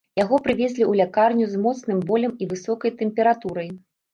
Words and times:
Яго 0.19 0.37
прывезлі 0.45 0.83
ў 0.87 0.93
лякарню 1.01 1.45
з 1.51 1.61
моцным 1.65 2.01
болем 2.09 2.35
і 2.45 2.51
высокай 2.55 2.95
тэмпературай. 3.03 3.69